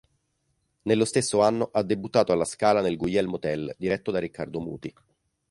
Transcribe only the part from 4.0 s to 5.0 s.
da Riccardo Muti.